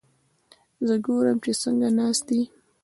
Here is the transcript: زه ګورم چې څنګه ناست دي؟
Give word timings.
زه 0.87 0.95
ګورم 1.05 1.37
چې 1.43 1.51
څنګه 1.63 1.87
ناست 1.97 2.23
دي؟ 2.29 2.41